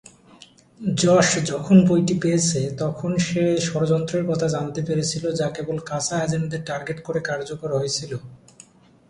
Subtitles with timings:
[0.97, 6.99] যশ যখন বইটি পেয়েছে, তখন সে ষড়যন্ত্রের কথা জানতে পেরেছিল যা কেবল কাঁচা এজেন্টদের টার্গেট
[7.07, 8.11] করে কার্যকর হয়েছিল।